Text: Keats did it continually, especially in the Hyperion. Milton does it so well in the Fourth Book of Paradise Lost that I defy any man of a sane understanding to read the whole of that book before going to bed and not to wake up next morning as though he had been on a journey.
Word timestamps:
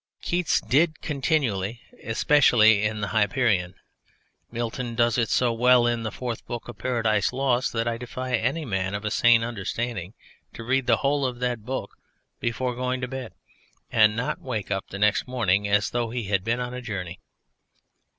Keats 0.23 0.59
did 0.61 0.95
it 0.97 1.01
continually, 1.03 1.79
especially 2.03 2.81
in 2.81 3.01
the 3.01 3.09
Hyperion. 3.09 3.75
Milton 4.51 4.95
does 4.95 5.15
it 5.19 5.29
so 5.29 5.53
well 5.53 5.85
in 5.85 6.01
the 6.01 6.11
Fourth 6.11 6.43
Book 6.47 6.67
of 6.67 6.79
Paradise 6.79 7.31
Lost 7.31 7.71
that 7.73 7.87
I 7.87 7.97
defy 7.99 8.33
any 8.33 8.65
man 8.65 8.95
of 8.95 9.05
a 9.05 9.11
sane 9.11 9.43
understanding 9.43 10.15
to 10.53 10.63
read 10.63 10.87
the 10.87 10.97
whole 11.05 11.23
of 11.23 11.37
that 11.41 11.65
book 11.65 11.91
before 12.39 12.73
going 12.73 12.99
to 13.01 13.07
bed 13.07 13.33
and 13.91 14.15
not 14.15 14.39
to 14.39 14.43
wake 14.43 14.71
up 14.71 14.91
next 14.91 15.27
morning 15.27 15.67
as 15.67 15.91
though 15.91 16.09
he 16.09 16.23
had 16.23 16.43
been 16.43 16.59
on 16.59 16.73
a 16.73 16.81
journey. 16.81 17.19